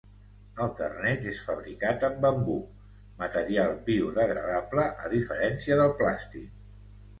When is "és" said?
1.31-1.41